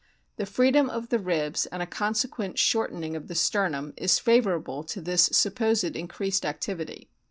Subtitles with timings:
[0.37, 4.99] The freedom of the ribs and a consequent shortening of the sternum is favourable to
[4.99, 7.07] this supposed increased activity.